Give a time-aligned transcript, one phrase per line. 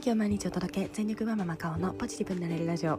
[0.00, 2.98] 元気を毎日お届け全力ワーママ顔のポジティブになれるラジオ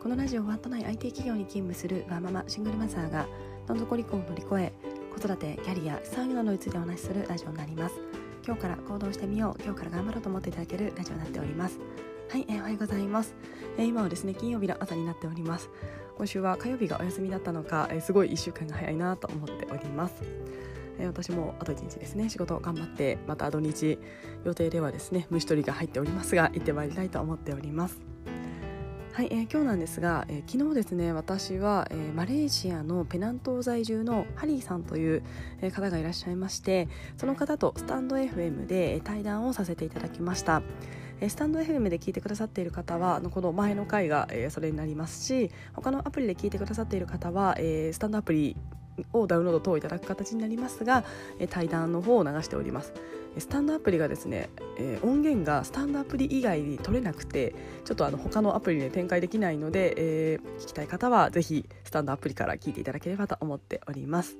[0.00, 3.28] このラジオは都内 IT 企業に勤務するワーママシングルマザーが
[3.68, 4.72] どん底離婚を乗り越え
[5.14, 7.94] 子育てキャリア資産運用のについてお話しするラジオになります
[8.44, 11.78] 今日から行動してみよう今日から頑張ろうと思っていただけるラジオになっております。
[12.30, 13.34] はい、えー、おはようございます、
[13.78, 15.70] えー、今はですね金曜日の朝になっております。
[16.16, 20.14] 今週は火曜日がお休みだったのか、えー、すごい1週間が早いなと思っております。
[21.00, 23.98] え私もあと1日ですね仕事頑張ってまた土日
[24.44, 28.00] 予定ではですね虫取りが入っておりますが行ってまいりたいと思っております。
[29.12, 35.24] はい、えー、今日なんですが、えー、昨日ですね私は、えー、マレーシアのペナン島在住のハリーさんという、
[35.60, 40.62] えー、方がいらっしゃいましてその方とスタンド FM で、え、対談をさせていただきました。
[41.28, 48.56] スタンド FM で聞いてくださっている方はこの前の回が、え、それになりますし他のアプリで聞いてくださっている方は、えー、スタンドアプリ
[49.12, 51.04] をダウンロード等いただく形になりますが
[51.48, 52.92] 対談の方を流しております。
[53.38, 59.94] スタンドアプリがですね、え、音源がスタンドアプリ以外に取れなくてちょっとあの他のアプリで展開できないので、
[60.32, 64.36] えー、聞きたい方はぜひスタンドアプリから聞いていただければと思っております。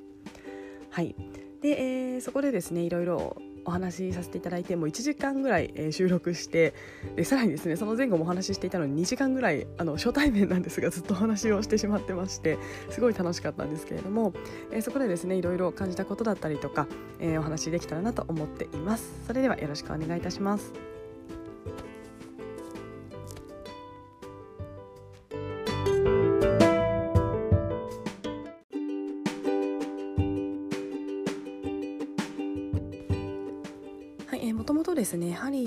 [0.90, 1.14] はい。
[1.62, 3.36] で、えー、そこでですねいろいろ
[3.70, 6.74] お話しさせていただいてもう1時間ぐらい、えー、収録して
[7.16, 12.58] でさらにですねその前後もお話ししていたのに2時間ぐらいあの初対面なんですがずっとお話をしてしまってまして
[12.90, 14.32] すごい楽しかったんですけれども、
[14.72, 16.86] えー、そこでですねいろいろ感じたことだったりとか、
[17.18, 19.10] えー、お話できたらなと思っています。
[19.26, 20.99] それではよろしくお願いいたしますです。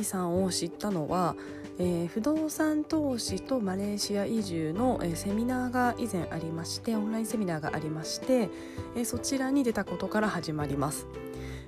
[0.04, 1.36] さんを知ったのは、
[1.80, 8.50] えー、不動産投資とマレーシア移住の、えー、セミナーが以前ありましてオンラインセミナーがありまして、
[8.96, 11.08] えー、そちらに出たことから始まります。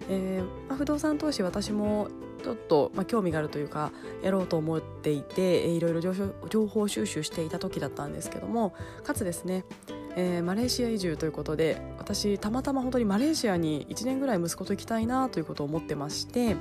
[0.09, 2.09] えーまあ、不動産投資私も
[2.43, 6.01] ちょっと、まあ、興味があるというかやろうと思っていて、えー、いろいろ
[6.47, 9.65] 情報収集していた時だったんですけどもかつですね
[10.15, 16.55] えー、マレーシア移住ということで私たまたま本当にマレーシアに1年ぐらい息子と行きたいなということを思ってまして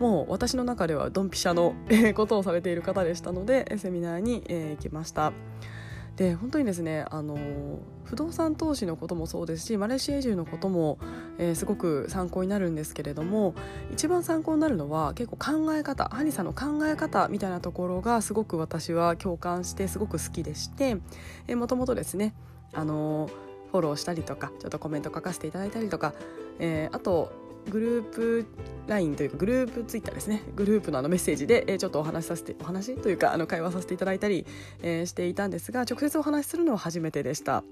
[0.00, 1.74] もう私の中ではドンピシャの
[2.14, 5.32] ことをされている方でしたのでセミナーに、えー、行きました。
[6.18, 7.38] で本当にですねあの
[8.02, 10.98] 不動産投資のこともそうですしマレーシア移住のことも、
[11.38, 13.54] えー、すごく参考になるんですけれども
[13.92, 20.96] 一番参考になるのは結構考え方ハニさんの考え方みたいなところがすごく私は共感してすごく好きでして
[21.54, 22.34] もともとですね
[22.72, 23.30] あの
[23.70, 26.14] フォローしたりとかちょっとコメント書かせていただいたりとか、
[26.58, 27.32] えー、あと
[27.70, 28.46] グループ
[28.86, 34.46] LINE というかグループ Twitter ですねグループのあのメッセージで、えー、ちょっとお話しさせてお話というかあの会話させていただいたり、
[34.82, 37.62] えー、していたんですが直接お話しするのは初めてでした、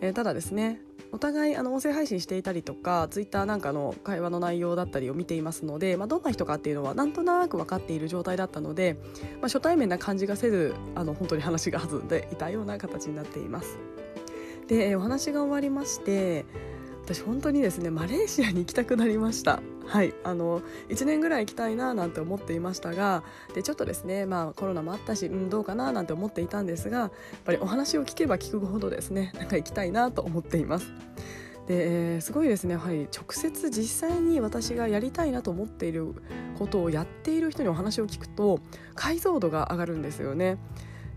[0.00, 0.80] えー、ただですね
[1.12, 8.96] お互いあの音声配信していたりとかツイッターなんかの会話の内容だったりを見ていますので、まあ、どんな人かっていうのはなんとなく分かっている状態だったので、
[9.40, 13.78] まあ、初対面な感じがせずあの本当に話が弾んでいたような形になっています。
[14.70, 16.46] でお話が終わりまして
[17.02, 19.60] 私本当にですねマレーシアに行きたくなりました。
[19.84, 20.14] はい。
[20.22, 27.10] あの1年ぐらい行きたいななんて思っていましたがでちょっとですねまあコロナもあったし、うん、どうかななんて思っていたんですがやっ
[27.44, 30.92] ぱりお話を聞けば聞くほどですねなんか行きたいなと思っています。
[31.66, 36.14] で、すごいですねやはり直接実際に私がやりたいなと思っている
[36.56, 38.60] ことをやっている人にお話を聞くと
[38.94, 40.58] 解像度が上がるんですよね。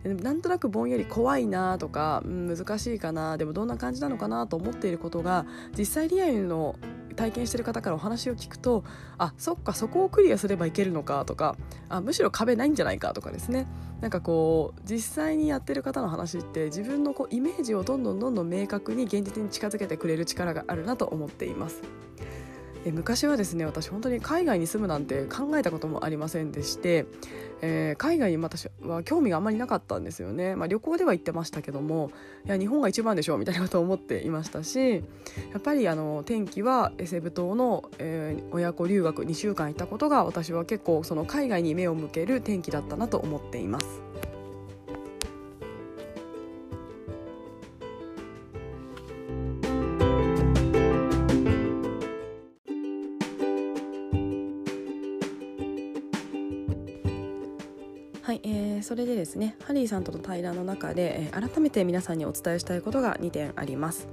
[0.04, 5.46] なんとなくぼんやり怖いなとか、うん、難しいかなでもどんな感じなのかなと思っていることが
[5.78, 6.76] 実際リアルの
[7.16, 8.84] 体験してる方からお話を聞くと
[9.18, 11.56] あそっかそこをクリアすればいけるのかとか
[11.90, 13.68] あむしろ壁ないんじゃないかとかですね
[14.02, 21.82] なんかこう実際にやってる方の話って自分のこうイメージをどんどんどんどん明確に現実に近づけてくれる力があるなと思っています。
[22.86, 27.06] え昔はですね私本当に海外に住むなんて考えたこともありませんでして、
[27.62, 32.12] えー、海外に私は興味があまりなかったんですよね、まあ、旅行では行ってましたけども
[32.46, 35.02] いや日本が一番でしょみたいなことを思っていましたしや
[35.58, 44.13] っぱりあの天気はエセブ島の、えー、親子留学2週間行ったことが私は結構その海外に目を向ける天気だったなと思っています。
[58.24, 64.08] はい、えー、それでですねハリーさんとの対談の中で、えー、改めて皆さんにお伝えしたいことが2点あります、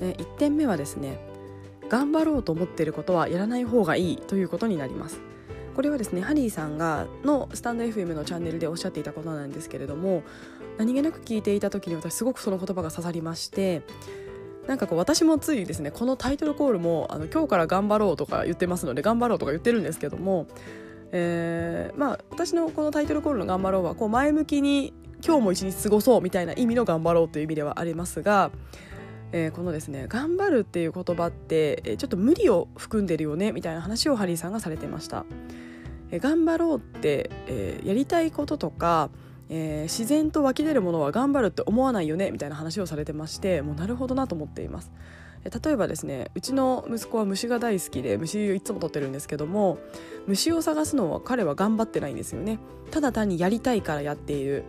[0.00, 1.18] えー、1点目はですね
[1.88, 5.20] 頑張ろうと思っていることはやらない方がいいということになります。
[5.74, 10.22] これはですねハリーさんがのスタンド FM のチャンネルでおっしゃっていたことなんですけれども
[10.78, 13.82] 何気なく聞いていた時に私すごくその言葉が刺さりまして
[14.66, 20.46] なんかこう私もついですねこのタイトルコールもあの今日から頑張ろうとか言ってますので頑張ろうとか言ってるんですけども
[21.12, 24.92] えー、まあ私のこのタイトルコールの「頑張ろうは」こう前向きに
[25.24, 28.50] 今日も一日過ごそうみたいな意味の「頑張ろう」という意味ではありますが、
[29.32, 35.24] えー、このですね「頑張る」っていう言葉ってちょっと無理を含んでるよねみたいな話をハリーさんがされてました。
[36.10, 39.10] えー、頑張ろうって、えー、やりたいこととか
[39.52, 44.92] えー、自然と湧き出るものは頑張るって思わないよねみたいな話をされてましてもうなるほどなと思っています
[45.44, 49.78] 例えばですねうちの息子は虫が大好きで虫をいつも取ってるんですけども
[50.26, 52.58] 虫を探すのは彼は頑張ってないんですよね。
[52.90, 54.64] ただ単にやりたいからやっている。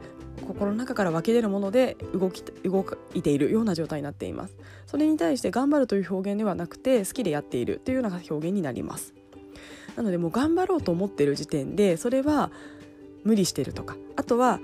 [0.47, 4.56] 心の中から湧き出るもので動き動いているような状態になっています。
[4.88, 7.81] それに対して頑張るという表現ではなくて好きでやっている。
[7.83, 9.13] というような表現になります。
[9.95, 12.50] なのでもう頑張ろうと思っている時点でそれは
[13.24, 14.59] 無理してるとかあとは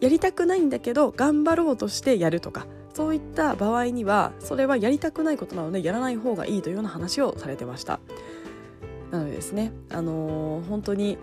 [0.00, 2.66] やりたくないんだけど頑張ろうとしてやるとか
[2.96, 8.00] そういった場合にはそれはやりたくないことなのでやらない方がいいというような話をされてました。
[9.10, 11.18] なのでですねあのー、本当に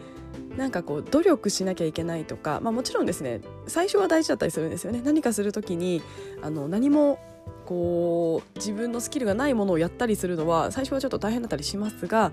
[0.55, 5.01] なんかこう努力しなきゃいけないとか、まあ、もちろんですね最初は大事だったりするんですよね。
[5.03, 6.03] 何かする時に
[6.43, 7.17] あの何も
[7.65, 12.31] こう自分のスキルがないものをやったりするのは最初はちょっと大変だったりしますが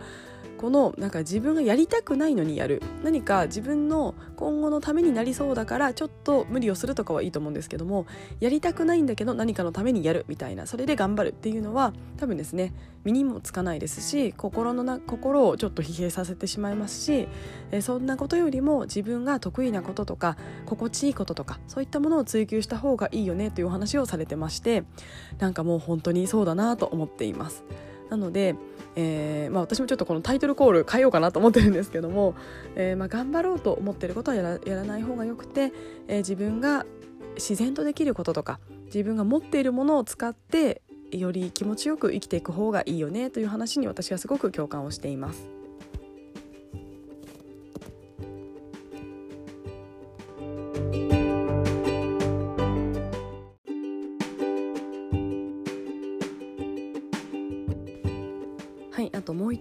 [0.61, 8.05] このなんか自分がやりたくないのにやる何か自分の今後のためになりそうだからちょっと無理をするとかはいいと思うんですけども
[8.41, 12.75] やりたくないんだけど何かのためにやるみたいなそれで頑張るっていうのは多分ですね
[13.05, 17.27] 身にもつかないですし心のな心をちょっと疲弊させてしまいますし、
[17.71, 20.37] えそんなことよりも自分が得意なこととか
[20.67, 24.85] 心地いいこととかそういったものを追求した方がいいよねというお話をされてまして
[25.39, 27.65] なんかもう本当にそうだなと思っています。
[28.11, 28.56] なので
[28.97, 32.35] えーまあ、私もちょっとこのタイトルコール変えようかなと思ってるんですけども、
[32.75, 35.73] えーまあ、頑張ろうと思ってることはやらやらない方がよくて、
[36.09, 36.87] えー、自分が
[37.37, 40.83] 自然とできることとか自分が持っているものを使って
[41.13, 45.60] より気持ちよく生きていく方がいいよねという話に私はすごく共感をしています。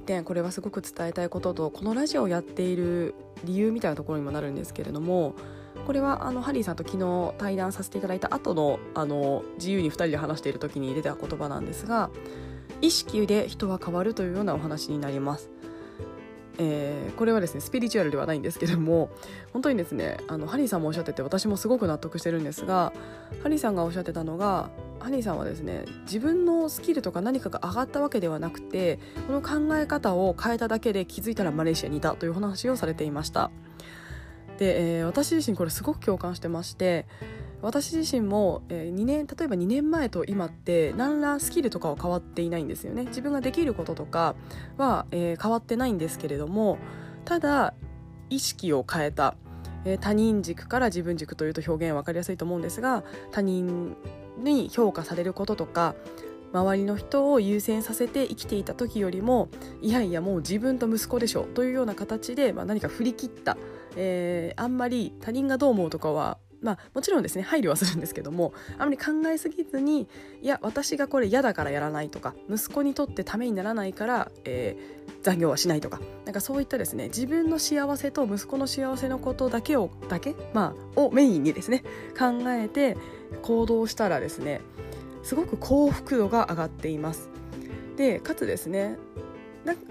[0.09, 3.13] 点これはすごく伝えたいこととこのラジオをやっている
[3.43, 5.35] 理由みたいなところにもなるんですけれども
[5.85, 12.09] これはあのハリーさんと昨日対談させていただいた後のあの自由に2人で話している時に出た言葉なんですが
[12.81, 15.49] 意識で人は変わるというようなお話になります。
[16.61, 19.09] えー、これはですねスピリチュアルではないんですけども
[19.53, 22.91] 本当にですねあのハリーさんもおっしゃってて私もすごく納得してるんですが
[23.41, 24.69] ハリーさんがおっしゃってたのが
[24.99, 33.51] ハニーさんはですね自分のスキルとか何かが上がったわけではなくてこの考え方を変えただけで気づいたらマレーシアにいたという話をされていました。
[34.57, 37.05] で、えー、私自身これすごく共感してまして
[37.61, 43.05] 私自身も、えー、2年例えば2年前と今って何らスキルとかは変わっていないんですよね。
[43.05, 44.35] 自分ができることとか
[44.77, 46.77] は、えー、変わってないんですけれども
[47.25, 47.73] ただ
[48.29, 49.35] 意識を変えた。
[49.85, 53.95] え他人軸から自分軸というと表現分かりやすいと思うんですが他人
[54.39, 55.95] に評価されることとか
[56.51, 59.49] 周りの人を優先させて生きていた時よりも
[59.81, 63.57] いやいやもう自分と息子でしょというような形で、まあ、何か振り切った、
[63.95, 70.07] えー、あんまり他人がどう思うとかはまあ、もちろんですね配慮はするんですけどもあまり考えすぎずに
[70.41, 81.83] いや私がこれ嫌だからやらないとか息子にとってためにならないから、えー、残業はしないとかなんかそういったですね自分の幸せと息子の幸せのことだけをだけ、まあ、をメインにですね
[82.17, 82.97] 考えて
[83.41, 84.61] 行動したらですね
[85.23, 87.29] すごく幸福度が上がっています。
[87.97, 88.97] でかつですね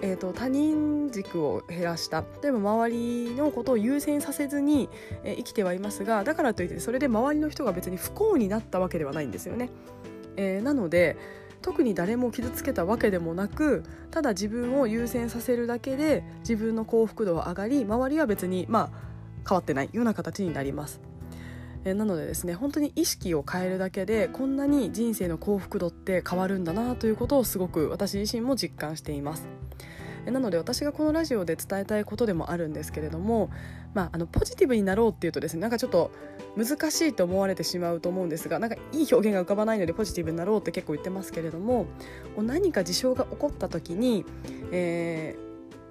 [0.02, 2.25] えーと、他人軸を減らした。
[2.42, 4.88] 例えば周りのことを優先させずに、
[5.25, 9.70] えー、生きてはいますがだからといってそれで周りの人が別に不幸になったわけではないんですよね、
[10.37, 11.16] えー、なので
[11.62, 19.08] 特に誰も傷つけたわけでもなくただ自分を優先させるだけで自分の幸福度は上がり周りは別にまあ
[19.49, 21.00] 変わってないような形になります。
[21.85, 29.47] えなのでですね本当に意識を変えるだけでこんなに人生の幸福度って変わるんだなということをすごく私自身も実感しています。
[30.30, 33.50] なので私がこのラジオで伝えたいことでもあるんですけれども、
[33.94, 36.11] まあ、あのポジティブになろうっていうとですねなんかちょっと
[36.56, 41.87] 難しいと思われてしまうと思うんですがなんかいい表現が浮かばないのでポジティブになろうって結構言ってますけれども
[42.37, 44.25] 何か事象が起こった時に、
[44.73, 45.37] え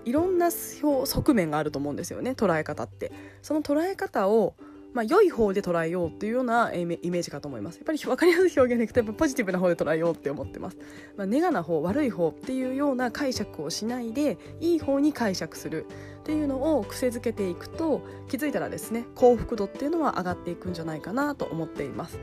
[0.06, 3.12] ー、いろんな側面があると思うんですよね捉え方って。
[3.42, 4.56] その捉え方を
[4.98, 7.76] まあ、良い方で捉えようっていうようなイメージかと思います。
[7.76, 10.78] やっぱり 分かりやすい表現でいくとやっぱポジティブな方で捉えようって思ってます、
[11.16, 15.86] まあ、ネガな方悪い方っていうような解釈をしないでいい方に解釈する
[16.22, 22.20] っていうのを癖づけていくと気づいたらですね幸福度っていうのは上がっていくんじゃないかなと思っています。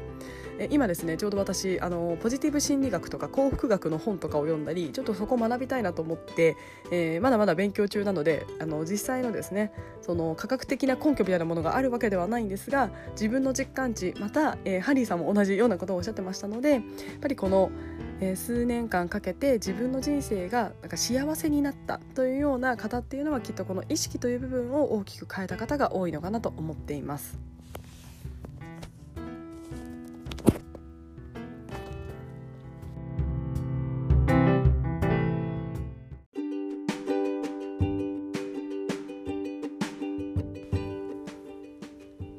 [0.70, 6.56] 今ですねちょうど私あのポジティブ心理学とか幸福学の本とかを読んだりちょっとそこを学びたいなと思って、
[6.90, 16.82] えー、まだまだ勉強中なのであの実際のですねその科学的な根拠みたいなものがあるわけではないんですが自分の実感値また、えー、ハリーさんも同じようなことをおっしゃってましたのでやっ
[17.20, 17.70] ぱりこの、
[18.20, 27.53] えー、数年間かけて自分の人生がなんか幸せになったというような方っていうのはきっとこの意識という部分を大きく変えた方が多いのかなと思っています。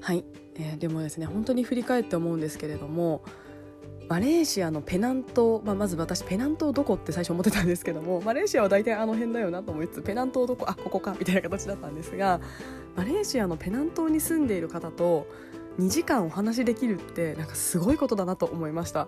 [0.06, 3.24] はい、えー、でもですね本当に振り返って思うんですけれども
[4.08, 12.40] マレーシアのペナント、まあ、まず私ペナン島どこって最初思ってたんですけどもマレーシアは大体あの辺だよなと思いつつペナン島どこあここかみたいな形だったんですが
[12.96, 15.26] マレーシアのペナントに住んでいる方と
[15.80, 19.08] 2時間お話しできるってなんかすごいことだなと思いました。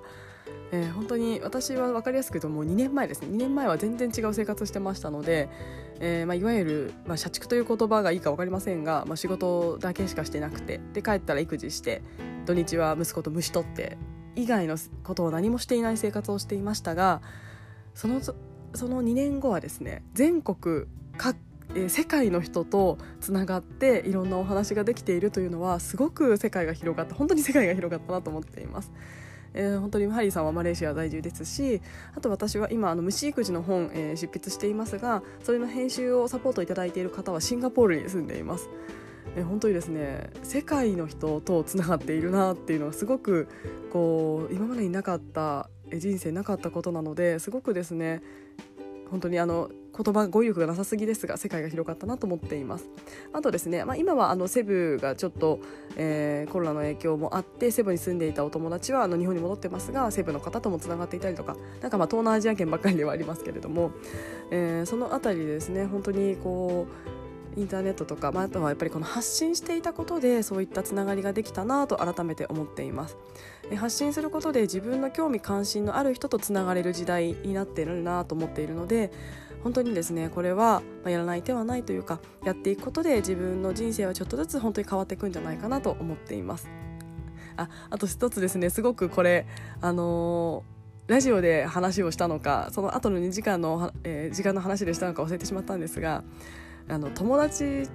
[0.71, 5.49] えー、本当に私は分かりやすく言うともう2年前ですね2年前は全然違う生活してましたので、
[5.99, 12.01] えーまあ、いわゆる、まあ、社畜という言葉がいいか分かりませんが、まあ、仕事だけしかしてなくてで帰ったら育児して
[12.45, 13.97] 土日は息子と虫取って
[14.35, 17.21] 以外のことを何もしていない生活をしていましたが
[17.95, 20.85] そのその2年後はですね全国
[21.17, 21.37] 各
[21.75, 28.91] え世界の人とつながっていろんなお話ができているというのはすごく世界が広がった本当に世界が広がったなと思っています。
[29.57, 31.81] えー、本当にハリーさんはマレーシア在住ですし
[32.15, 38.69] あと私は今あの虫育児の本、えー、執筆していますがそれの編集をサポートいただいている方はシンガポールに住んでいます。
[39.35, 43.47] え、本当にですね世界の人とつながっているなっていうのはすごく
[43.91, 48.21] こう今までになかった人生なかったことなのですごくですね
[49.09, 52.89] 本当にあの言葉語彙力がなさすぎですが世界が広がったなと思っています。
[53.33, 55.59] あとですね、まあ、今はあのセブがちょっと、
[55.95, 63.91] えー、コロナの影響もあってセブに住んでいたお友達はあの日本に戻ってますがセブの方ともつながっていたりとかなんかまあ東南アジア圏ばっかりではありますけれども、
[64.51, 66.87] えー、その辺りですね本当にこ
[67.55, 73.17] うインターネットとか、まあ、あとはやっぱりこの発信していたことでそういったつながりができたなと改めて思っています。
[73.75, 79.11] 発信することで自分の興味関心のある人とつながれる時代になっているなと思っているので
[79.63, 86.69] 本当にですねこれはやらない手はないというかやっていくことで自分の人生はちょっとずつ本当に変わっていくんじゃないかなと思っています。
[87.57, 89.47] ああと一つですねすごくこれ
[89.81, 96.23] あのー、ラジオで話をしたのかその後の2時間の、えー、時間の話でしたのか忘れてしまったんですが
[96.87, 97.89] あの友達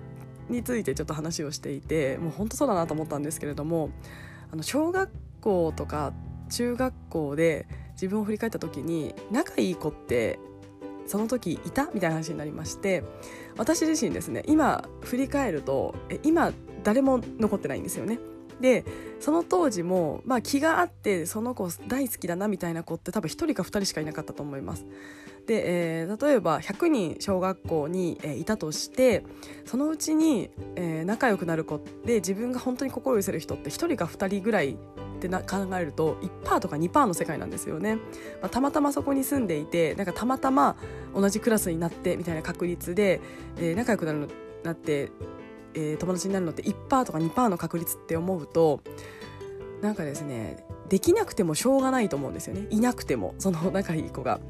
[0.48, 3.90] についてちょっと話をしていてもう本当そうだなと思ったんですけれども
[4.52, 6.12] あの小学校とか
[6.50, 10.38] 中学校で自分を振り返った時に仲いい子って
[11.06, 11.90] その時いた？
[11.92, 13.02] みたいな話になりまして
[13.56, 18.18] 私自身ですね今振り返ると今誰も残ってないんですよね。
[18.60, 18.84] で
[19.20, 24.86] その当時も、まあ、気があってその子大好きだなみたいな子って多分1人か2人しかいなかったと思います。
[25.46, 29.24] で、えー、例えば100人小学校に、えー、いたとして
[29.64, 34.76] そのうちに、えー、仲良くなる子で自分が本当に心を寄せる人って1人か2人ぐらい
[35.22, 38.00] ってな考えると1%とか2%の世界なんですよね、ま
[38.42, 40.76] あ、たまたまそこに住んでいてなんかたまたま
[41.14, 43.20] 同じクラスになってみたいな確率で、
[43.58, 44.28] えー、仲良くなるの
[44.64, 45.10] なって、
[45.74, 48.80] えー、友達になるのって1%とか2%の確率って思うと
[49.80, 54.40] なんかですねできなくてもしょうがないと思うんですよねいなくてもその仲いい子が。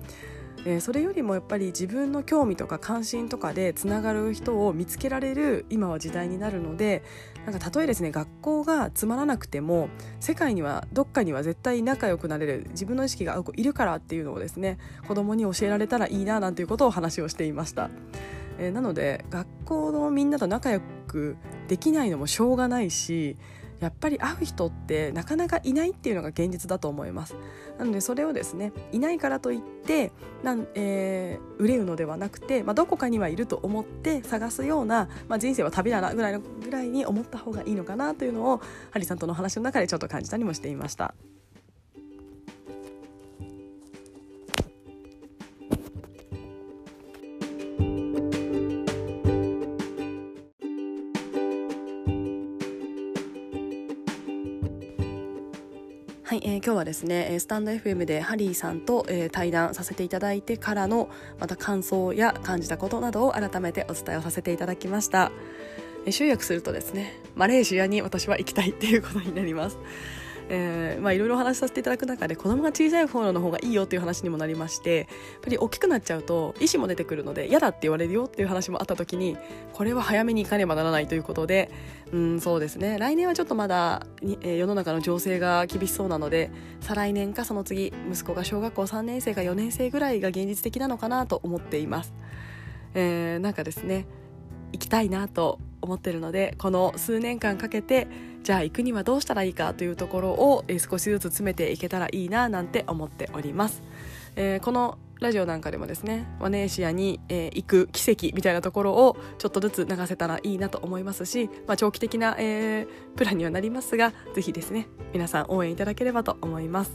[0.65, 7.03] えー、それよりもやっぱり自分の興味とか関心とかでつながる人を見つけられる今は時代になるので
[7.45, 9.89] なんかたとえですね学校がつまらなくても
[10.21, 14.79] 世界にはどっかには絶対仲良くなれる自分の意識が合う子いるからっていうのをですね
[15.09, 17.91] 子供に教えられたらいいななんていうことを話をしていました。
[18.59, 21.37] えー、なので学校のみんなと仲良く
[21.69, 23.37] できないのもしょうがないし
[23.83, 27.37] やっぱり会う人ってなかなかいないっていうのが現実だと思います
[27.79, 30.13] なのでそれをですねいないからといって
[30.43, 38.61] なん、えー、憂うのではなくて、まあ、どこかにはいると思って探すような、まあ、人生は旅だなぐらいのぐらいに思った方がいいのかなというのを
[38.93, 41.15] ハリさんとの話の中でちょっと感じたりもしていました。
[56.65, 65.33] 今日はですねスタンド FM でハリーさんと、対談させていただいてからのまた感想や感じたことなどを改めてお伝えをさせていただきました、
[66.09, 69.79] 集約するとですねマレーシアに私は行きたいっていうことになります。
[70.55, 75.07] えま、いろいろお話しさせていただく中で子供が小さい方の方がいいよっていう話にもなりましてやっ
[75.41, 79.39] ぱり大きくなっちゃうと意思も出てくるので嫌だって言われるよっていう話もあった時に
[79.73, 81.71] これは早めに行かねばならないということで
[82.13, 92.13] うんそうですね来年はちょっとまだに、えー、世の中の情勢が厳しそうなので再来年かその次息子が小学校3年生か4年生ぐらいが現実的なのかなと思っています。
[92.95, 94.05] えー、なんかですね
[94.73, 98.09] 行きたいなと思ってるのでこの数年間かけて
[98.43, 103.83] じゃあ行くにはどうしたらいいかというところを、え少しずつ詰めていけたらいいななんて思っております、
[104.35, 116.93] えー、このラジオなんかでもですねマネーシアに、えー、行く奇跡みたいなところをちょっとずつ流せたらいいなと思いますし、まあ、長期的な、えー、プランにはなりますがぜひですね皆さん応援いただければと思います。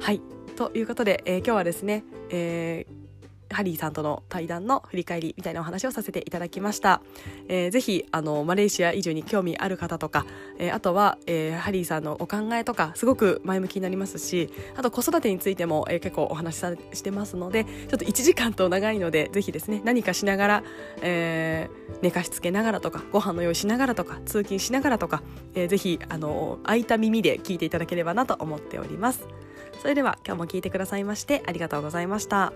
[0.00, 0.20] はい。
[0.56, 3.03] ということで、えー、今日はですね、えー
[3.54, 7.00] ハリーさんとの対談の振り返りみたいなお話をさせていただきました。
[7.48, 10.26] えー、ぜひあのマレーシア移住に興味ある方とか、
[10.58, 20.64] えー、あとは、えー、ハリーさんのお考えとかすごく前向きになりますしあと子育てについても、えー、結構お話しさしてますのでちょっと1時間と長いのでぜひですね何かしながら、
[21.02, 25.22] えー、寝かしつけながらとかご飯の用意しながらとか通勤しながらとか、
[25.54, 29.26] えー、ぜひあの空いた耳で聞いていただければなと思っております。
[29.80, 32.52] それでは今日も聞いてくださいましてありがとうございました。